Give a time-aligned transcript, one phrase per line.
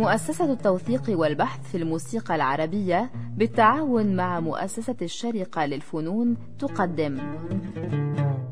[0.00, 7.14] مؤسسة التوثيق والبحث في الموسيقى العربية بالتعاون مع مؤسسة الشرقة للفنون تقدم.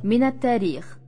[0.05, 0.99] من التاريخ.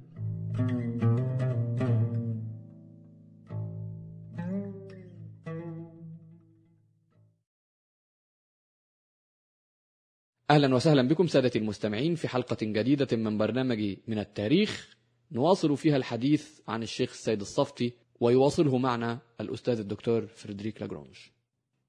[10.50, 14.96] أهلا وسهلا بكم سادتي المستمعين في حلقة جديدة من برنامج من التاريخ.
[15.32, 21.17] نواصل فيها الحديث عن الشيخ السيد الصفتي ويواصله معنا الأستاذ الدكتور فريدريك لاجرونج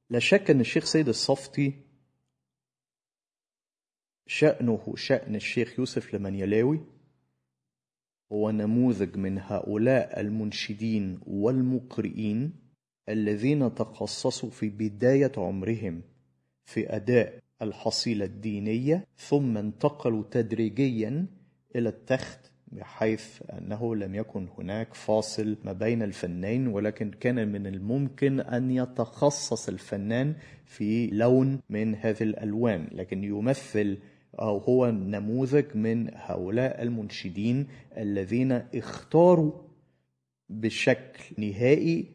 [0.09, 1.73] لا شك أن الشيخ سيد الصفتي
[4.27, 6.79] شأنه شأن الشيخ يوسف المنيلاوي
[8.31, 12.53] هو نموذج من هؤلاء المنشدين والمقرئين
[13.09, 16.01] الذين تخصصوا في بداية عمرهم
[16.65, 21.27] في أداء الحصيلة الدينية ثم انتقلوا تدريجيا
[21.75, 28.39] إلى التخت بحيث أنه لم يكن هناك فاصل ما بين الفنين ولكن كان من الممكن
[28.39, 33.97] أن يتخصص الفنان في لون من هذه الألوان لكن يمثل
[34.39, 39.51] أو هو نموذج من هؤلاء المنشدين الذين اختاروا
[40.49, 42.05] بشكل نهائي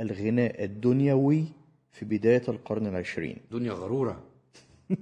[0.00, 1.44] الغناء الدنيوي
[1.90, 3.36] في بداية القرن العشرين.
[3.50, 4.24] دنيا غرورة.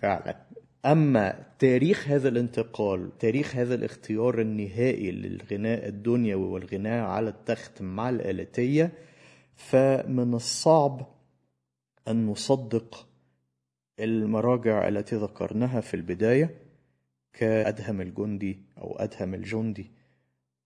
[0.00, 0.45] فعلا.
[0.86, 8.92] أما تاريخ هذا الانتقال تاريخ هذا الاختيار النهائي للغناء الدنيوي والغناء على التخت مع الآلتية
[9.54, 11.06] فمن الصعب
[12.08, 13.08] أن نصدق
[14.00, 16.54] المراجع التي ذكرناها في البداية
[17.32, 19.90] كأدهم الجندي أو أدهم الجندي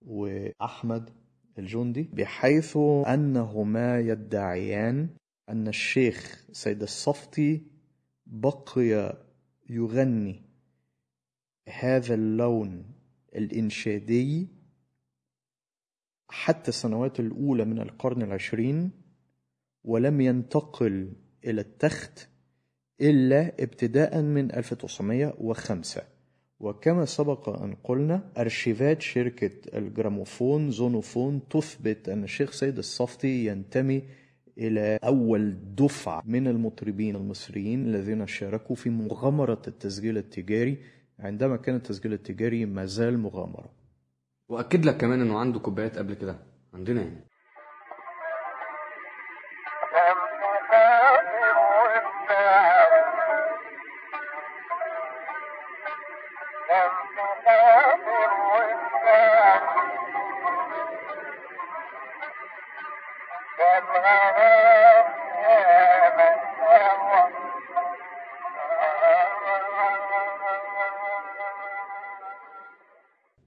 [0.01, 1.09] وأحمد
[1.59, 2.77] الجندي بحيث
[3.07, 5.09] أنهما يدعيان
[5.49, 7.61] أن الشيخ سيد الصفتي
[8.25, 9.17] بقي
[9.71, 10.41] يغني
[11.69, 12.85] هذا اللون
[13.35, 14.47] الإنشادي
[16.29, 18.91] حتى السنوات الأولى من القرن العشرين
[19.83, 21.13] ولم ينتقل
[21.45, 22.29] إلى التخت
[23.01, 26.01] إلا ابتداء من 1905
[26.59, 34.03] وكما سبق أن قلنا أرشيفات شركة الجراموفون زونوفون تثبت أن الشيخ سيد الصفتي ينتمي
[34.57, 40.77] إلى أول دفعة من المطربين المصريين الذين شاركوا في مغامرة التسجيل التجاري.
[41.19, 43.73] عندما كان التسجيل التجاري ما زال مغامرة.
[44.49, 46.35] وأكد لك كمان أنه عنده كوبايات قبل كده
[46.73, 47.30] عندنا يعني.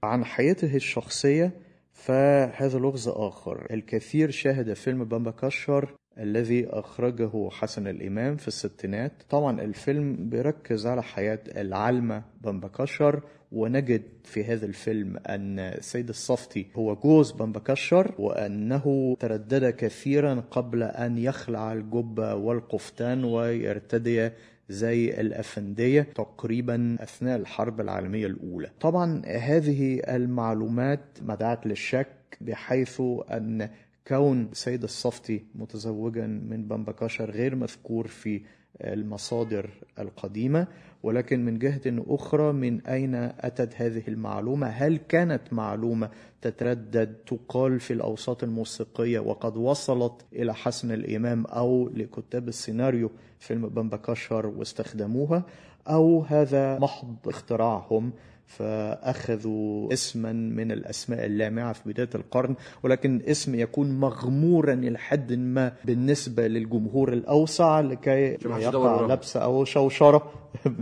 [0.05, 1.51] عن حياته الشخصية
[1.93, 3.67] فهذا لغز آخر.
[3.71, 9.11] الكثير شاهد فيلم بامبا كشر الذي أخرجه حسن الإمام في الستينات.
[9.29, 13.21] طبعا الفيلم بيركز على حياة العلمة بامبا كشر
[13.51, 20.83] ونجد في هذا الفيلم أن السيد الصفتي هو جوز بامبا كشر وأنه تردد كثيرا قبل
[20.83, 24.29] أن يخلع الجبة والقفتان ويرتدي
[24.69, 28.71] زي الأفندية تقريبا أثناء الحرب العالمية الأولى.
[28.81, 32.07] طبعا هذه المعلومات مدعت للشك
[32.41, 33.69] بحيث أن
[34.07, 38.41] كون سيد الصفتي متزوجا من بمبة كشر غير مذكور في
[38.81, 39.69] المصادر
[39.99, 40.67] القديمة
[41.03, 46.09] ولكن من جهة أخرى من أين أتت هذه المعلومة؟ هل كانت معلومة
[46.41, 54.08] تتردد تقال في الأوساط الموسيقية وقد وصلت إلى حسن الإمام أو لكتاب السيناريو فيلم بمبة
[54.08, 55.43] كشر واستخدموها
[55.87, 58.11] أو هذا محض اختراعهم
[58.45, 65.73] فأخذوا اسما من الأسماء اللامعة في بداية القرن ولكن اسم يكون مغمورا إلى حد ما
[65.85, 70.31] بالنسبة للجمهور الأوسع لكي يقع لبس أو شوشرة.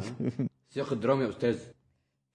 [0.73, 1.57] سياق الدراما يا أستاذ.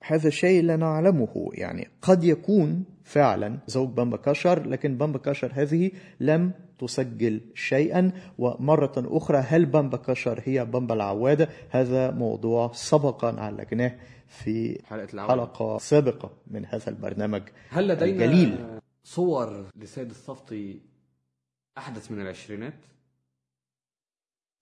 [0.03, 5.91] هذا شيء لا نعلمه يعني قد يكون فعلا زوج بامبا كاشر لكن بامبا كاشر هذه
[6.21, 8.13] لم تسجل شيئا.
[8.39, 13.95] ومرة أخرى هل بامبا كاشر هي بامبا العوادة؟ هذا موضوع سبقا عالجناه
[14.29, 15.33] في حلقة العودة.
[15.33, 20.81] حلقة سابقة من هذا البرنامج هل لدينا الجليل صور لسيد الصفتي
[21.79, 22.75] أحدث من العشرينات؟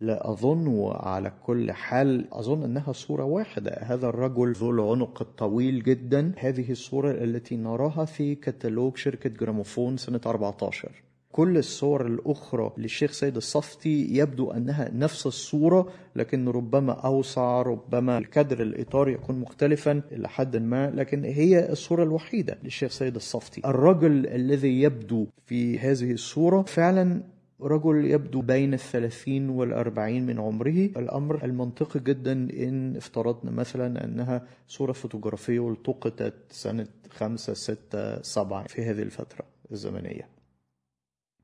[0.01, 6.33] لا أظن وعلى كل حال أظن أنها صورة واحدة هذا الرجل ذو العنق الطويل جدا
[6.39, 11.03] هذه الصورة التي نراها في كتالوج شركة جراموفون سنة 14
[11.37, 18.63] كل الصور الأخرى للشيخ سيد الصفتي يبدو أنها نفس الصورة لكن ربما أوسع ربما الكادر
[18.63, 23.63] الإطار يكون مختلفا إلى حد ما لكن هي الصورة الوحيدة للشيخ سيد الصفتي.
[23.65, 27.23] الرجل الذي يبدو في هذه الصورة فعلا
[27.61, 30.91] رجل يبدو بين الثلاثين والأربعين من عمره.
[30.97, 38.83] الأمر المنطقي جدا إن افترضنا مثلا أنها صورة فوتوغرافية والتقطت سنة خمسة ستة سبعة في
[38.83, 40.36] هذه الفترة الزمنية.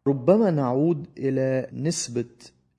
[0.07, 2.25] ربما نعود إلى نسبة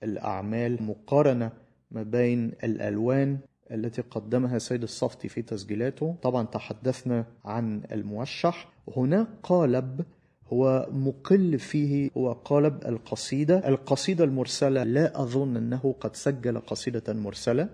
[0.04, 1.52] الأعمال مقارنة
[1.92, 3.38] ما بين الألوان
[3.72, 6.16] التي قدمها سيد الصفتي في تسجيلاته.
[6.22, 8.70] طبعا تحدثنا عن الموشح.
[8.98, 10.06] هناك قالب
[10.54, 13.68] هو مقل فيه هو قالب القصيدة.
[13.68, 17.70] القصيدة المرسلة لا أظن أنه قد سجل قصيدة مرسلة.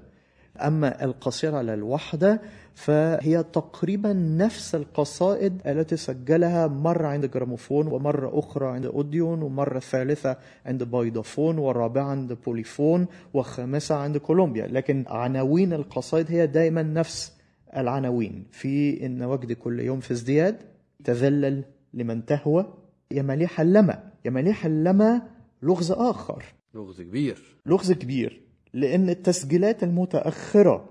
[0.57, 2.41] أما القصيدة على الوحدة
[2.75, 10.37] فهي تقريبا نفس القصائد التي سجلها مرة عند جراموفون ومرة أخرى عند أوديون ومرة ثالثة
[10.65, 14.67] عند بايدافون والرابعة عند بوليفون والخامسة عند كولومبيا.
[14.67, 17.33] لكن عناوين القصائد هي دائما نفس
[17.77, 18.45] العناوين.
[18.51, 20.57] في إن وجد كل يوم في ازدياد
[21.03, 21.63] تذلل
[21.93, 22.73] لمن تهوى
[23.11, 25.21] يا مليح اللمى يا مليح اللمى
[25.63, 26.43] لغز آخر.
[26.73, 27.57] لغز كبير.
[27.65, 28.48] لغز كبير.
[28.73, 30.89] لأن التسجيلات المتأخرة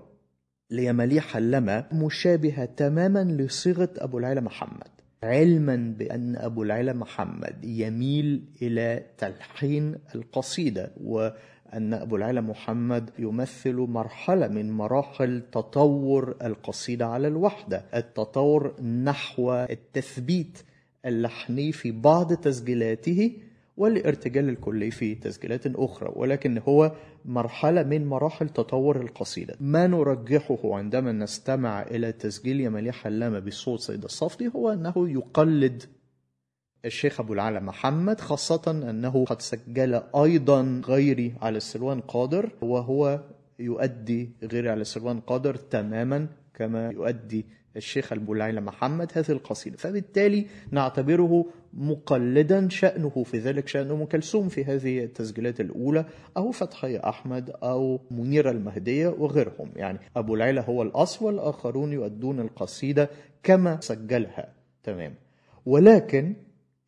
[0.71, 4.87] ليماليح اللمى مشابهة تماما لصيغة أبو العلا محمد.
[5.23, 14.47] علما بأن أبو العلا محمد يميل إلى تلحين القصيدة وأن أبو العلا محمد يمثل مرحلة
[14.47, 20.57] من مراحل تطور القصيدة على الوحدة التطور نحو التثبيت
[21.05, 23.31] اللحني في بعض تسجيلاته
[23.77, 26.91] والارتجال الكلي في تسجيلات أخرى ولكن هو
[27.25, 29.55] مرحلة من مراحل تطور القصيدة.
[29.59, 35.83] ما نرجحه عندما نستمع إلى تسجيل يمالي حلامة بصوت سيد الصفتي هو أنه يقلد
[36.85, 43.19] الشيخ أبو العلا محمد خاصة أنه قد سجل أيضا غيري على السلوان قادر وهو
[43.59, 47.45] يؤدي غيري على السلوان قادر تماما كما يؤدي
[47.79, 49.77] الشيخ البولعيلة محمد هذه القصيدة.
[49.77, 56.05] فبالتالي نعتبره مقلدا شأنه في ذلك شأن أم كلثوم في هذه التسجيلات الأولى
[56.37, 59.69] أو فتحية أحمد أو منيرة المهدية وغيرهم.
[59.75, 63.09] يعني أبو العيلة هو الأصل والآخرون يؤدون القصيدة
[63.43, 64.53] كما سجلها.
[64.83, 65.13] تمام.
[65.65, 66.33] ولكن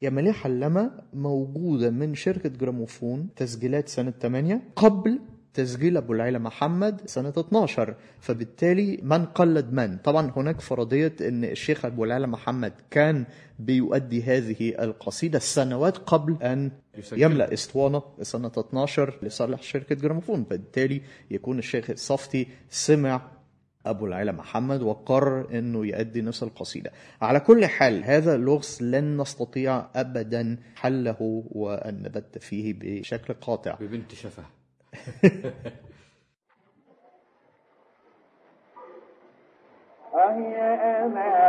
[0.01, 5.19] يا مليح حلمة موجودة من شركة جراموفون تسجيلات سنة 8 قبل
[5.53, 11.85] تسجيل أبو العيلة محمد سنة 12 فبالتالي من قلد من؟ طبعا هناك فرضية أن الشيخ
[11.85, 13.25] أبو العيلة محمد كان
[13.59, 17.21] بيؤدي هذه القصيدة سنوات قبل أن يسجل.
[17.21, 20.43] يملأ إسطوانة سنة 12 لصالح شركة جراموفون.
[20.43, 21.01] فبالتالي
[21.31, 23.21] يكون الشيخ الصفتي سمع
[23.85, 26.91] أبو العلا محمد وقرر أنه يؤدي نفس القصيدة.
[27.21, 33.75] على كل حال هذا لغز لن نستطيع أبدا حله وأن نبت فيه بشكل قاطع.
[33.81, 34.43] ببنت شفه
[40.13, 40.55] أهي
[41.05, 41.40] أنا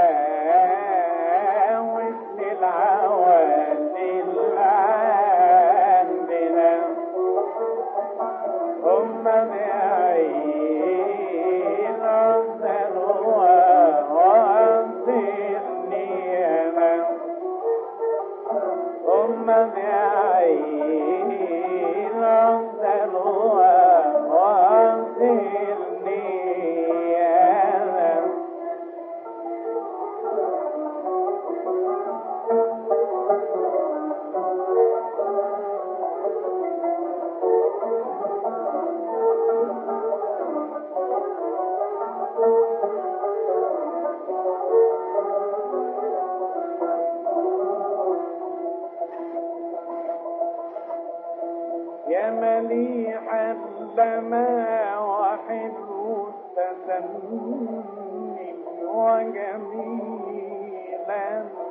[52.12, 57.84] يا مليح السماء وحلو التسني
[58.94, 60.42] وجميلا.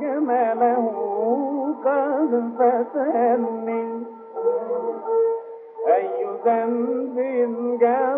[0.00, 0.84] جماله
[1.84, 3.84] قد فتني.
[5.86, 6.08] أي
[6.44, 7.16] ذنب
[7.80, 8.11] جرى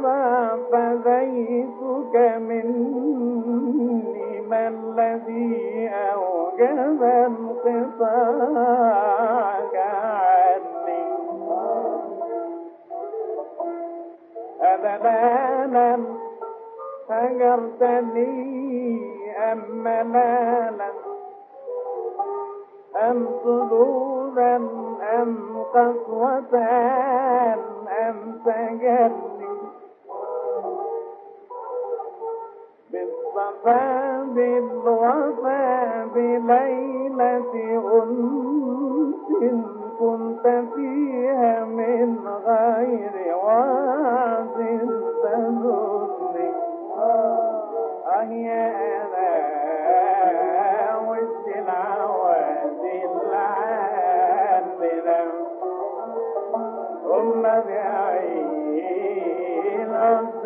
[59.75, 60.43] ثم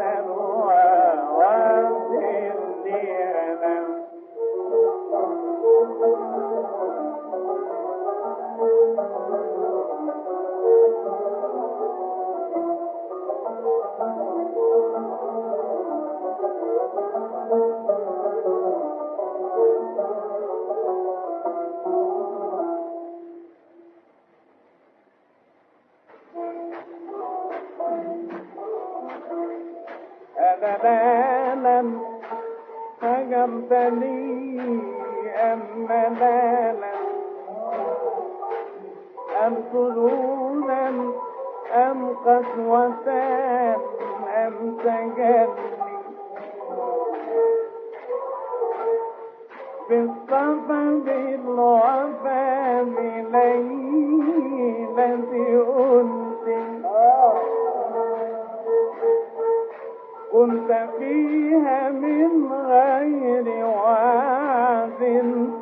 [60.69, 65.01] فيها من غير وعد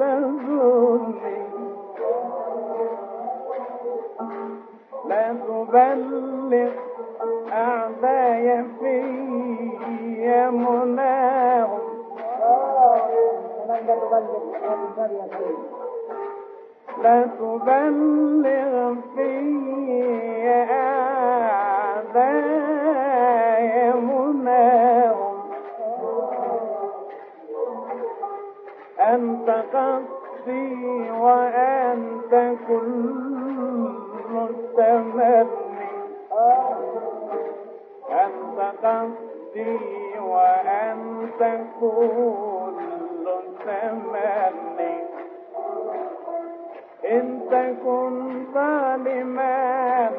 [0.00, 1.46] تزورني
[5.08, 6.70] لا تبلغ
[7.52, 9.02] أعداي في
[10.50, 11.86] مناهم
[29.16, 32.32] أنت قصدي وأنت
[32.68, 35.46] كل التمني
[38.11, 39.78] أنت قصدي
[40.20, 41.40] وأنت
[41.80, 42.76] كل
[43.40, 44.96] التمني
[47.11, 50.11] إن تكن ظالما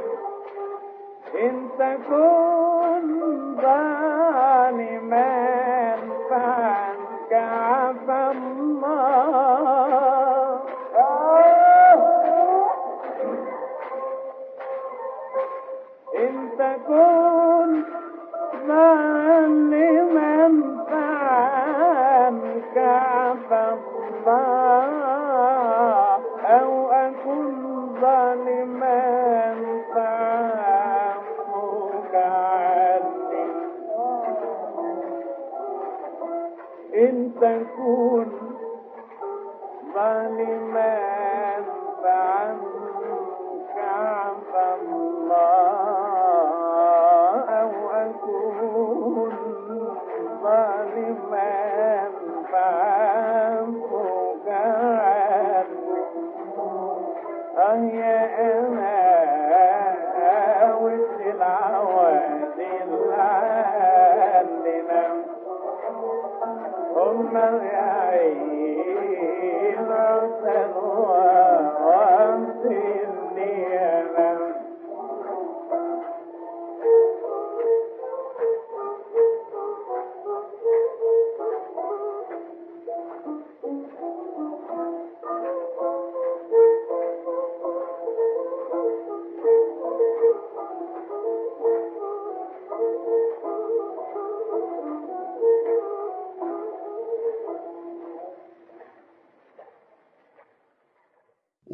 [1.41, 3.05] إن تكن
[3.61, 5.66] ظالما.
[16.97, 17.26] إن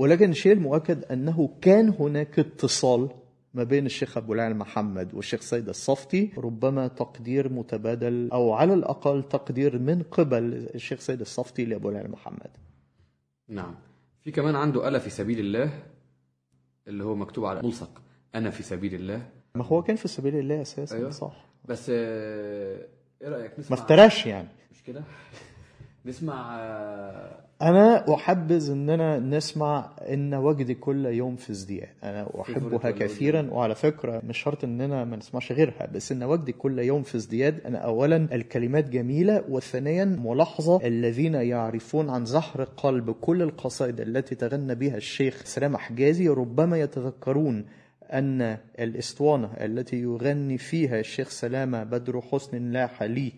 [0.04, 3.10] ولكن الشيء المؤكد أنه كان هناك اتصال
[3.54, 9.24] ما بين الشيخ أبو العال محمد والشيخ سيد الصفتي ربما تقدير متبادل أو على الأقل
[9.24, 12.50] تقدير من قبل الشيخ سيد الصفتي لأبو العال محمد.
[13.48, 13.76] نعم.
[14.24, 15.84] في كمان عنده ألا في سبيل الله
[16.88, 18.02] اللي هو مكتوب على ملصق.
[18.36, 19.30] أنا في سبيل الله.
[19.56, 21.10] ما هو كان في سبيل الله أساسا أيوة.
[21.10, 21.46] صح.
[21.66, 22.88] بس آه،
[23.22, 24.48] إيه رأيك ما نسمع افتراش يعني.
[24.72, 25.04] مش كده
[26.06, 26.60] نسمع
[27.62, 34.22] أنا أحبذ اننا نسمع إن وجدي كل يوم في ازدياد أنا أحبها كثيرا وعلى فكرة
[34.28, 37.60] مش شرط اننا ما نسمعش غيرها بس إن وجدي كل يوم في ازدياد.
[37.66, 44.76] أنا اولا الكلمات جميلة وثانيا ملاحظة الذين يعرفون عن زهر قلب كل القصائد التي تغنى
[44.76, 47.66] بها الشيخ سلام حجازي ربما يتذكرون
[48.14, 53.32] أن الإسطوانة التي يغني فيها الشيخ سلامة بدر حسن لاح لي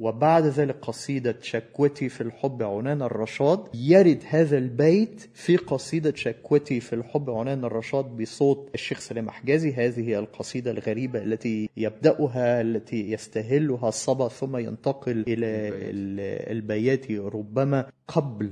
[0.00, 3.64] وبعد ذلك قصيدة شكوتي في الحب عنان الرشاد.
[3.74, 10.08] يرد هذا البيت في قصيدة شكوتي في الحب عنان الرشاد بصوت الشيخ سلام حجازي هذه
[10.08, 15.46] هي القصيدة الغريبة التي يبدأها التي يستهلها الصبا ثم ينتقل إلى
[15.90, 18.50] ال- البيات ربما قبل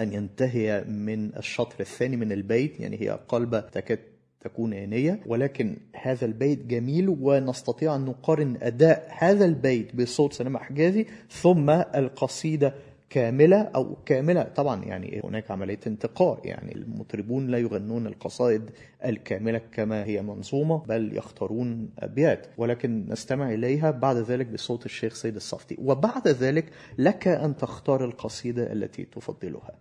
[0.00, 3.98] أن ينتهي من الشطر الثاني من البيت يعني هي قلبة تكاد
[4.40, 11.06] تكون آنية ولكن هذا البيت جميل ونستطيع أن نقارن أداء هذا البيت بصوت سلام حجازي
[11.30, 12.74] ثم القصيدة
[13.10, 14.42] كاملة أو كاملة.
[14.42, 18.70] طبعا يعني هناك عملية انتقاء يعني المطربون لا يغنون القصائد
[19.04, 25.36] الكاملة كما هي منظومة بل يختارون أبيات ولكن نستمع إليها بعد ذلك بصوت الشيخ سيد
[25.36, 25.76] الصفتي.
[25.78, 26.64] وبعد ذلك
[26.98, 29.78] لك أن تختار القصيدة التي تفضلها.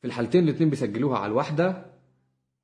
[0.00, 1.93] في الحالتين الاتنين بيسجلوها على الواحدة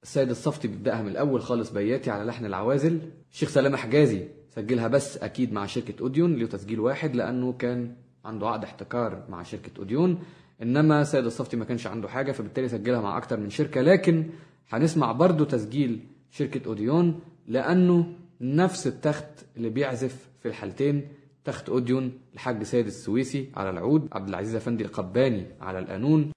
[0.02, 3.00] السيد الصفتي بيبدأها من الأول خالص بياتي على لحن العوازل.
[3.33, 8.49] الشيخ سلامة حجازي سجلها بس أكيد مع شركة أوديون له تسجيل واحد لأنه كان عنده
[8.49, 10.23] عقد احتكار مع شركة أوديون.
[10.62, 13.80] إنما سيد الصفتي ما كانش عنده حاجة فبالتالي سجلها مع أكتر من شركة.
[13.80, 14.26] لكن
[14.69, 21.09] هنسمع برضو تسجيل شركة أوديون لأنه نفس التخت اللي بيعزف في الحالتين
[21.45, 26.33] تخت أوديون الحاج سيد السويسي على العود عبد العزيز أفندي القباني على القانون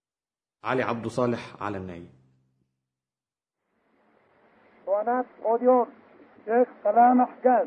[0.64, 2.04] علي عبد صالح على الناي
[4.93, 5.87] اسطوانات اوديون
[6.45, 7.67] شيخ سلامة حجاز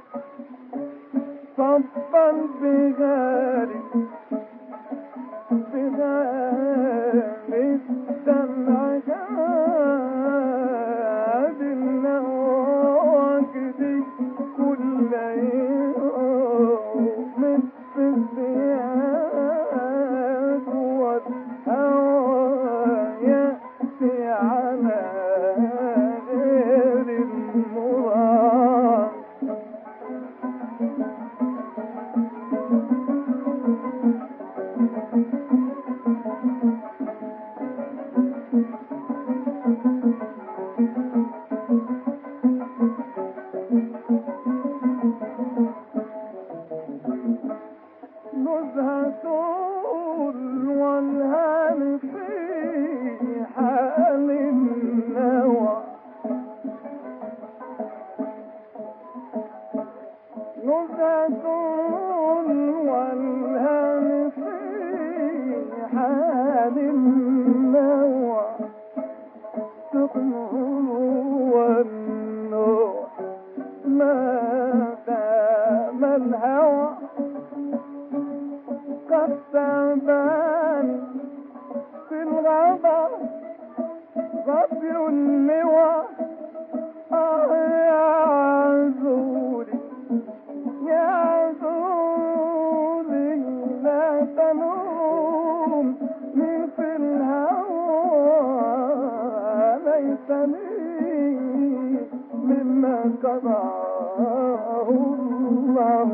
[102.81, 106.07] مما قضاه الله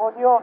[0.00, 0.42] por Dios.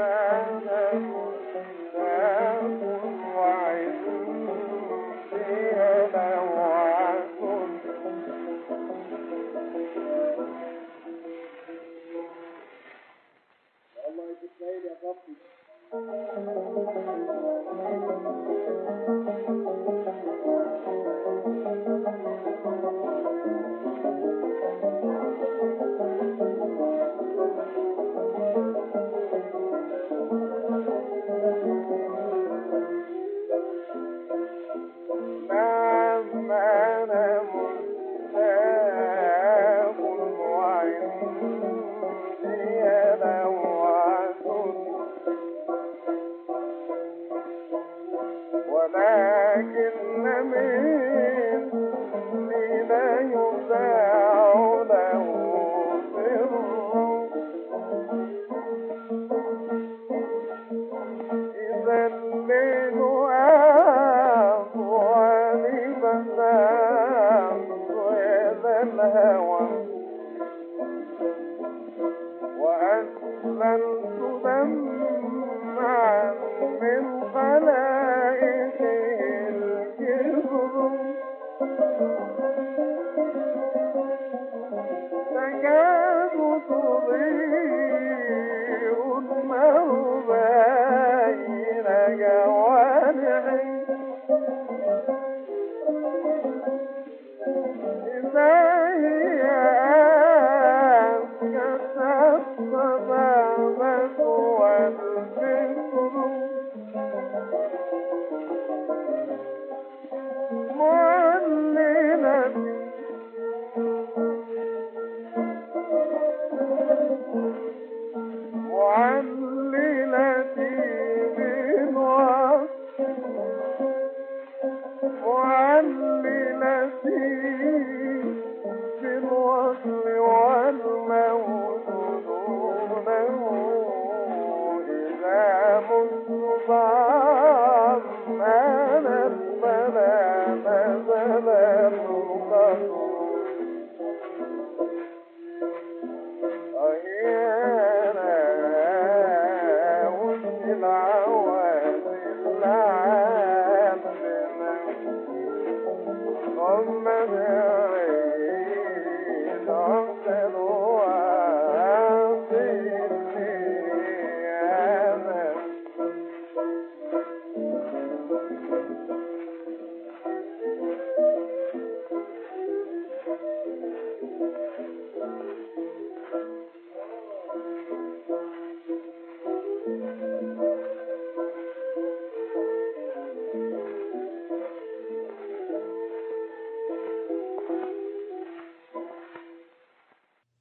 [0.00, 0.69] world.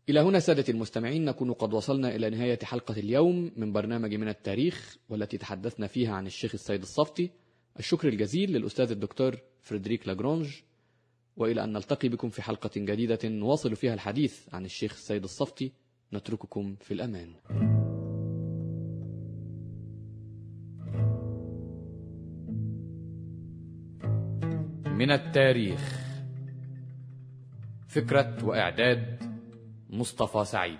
[0.10, 4.98] إلى هنا سادة المستمعين نكون قد وصلنا إلى نهاية حلقة اليوم من برنامج من التاريخ
[5.10, 7.32] والتي تحدثنا فيها عن الشيخ السيد الصفتي.
[7.80, 10.56] الشكر الجزيل للأستاذ الدكتور فريدريك لاجرونج
[11.38, 15.72] وإلى أن نلتقي بكم في حلقة جديدة نواصل فيها الحديث عن الشيخ السيد الصفتي.
[16.14, 17.34] نترككم في الأمان.
[24.86, 26.00] من التاريخ
[27.88, 29.29] فكرة وإعداد
[29.90, 30.80] مصطفى سعيد.